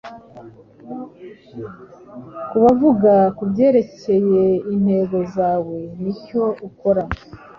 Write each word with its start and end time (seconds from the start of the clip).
kuvuga 2.49 3.13
kubyerekeye 3.37 4.43
intego 4.73 5.17
zawe 5.35 5.77
nicyo 6.01 6.43
ukora 6.67 7.03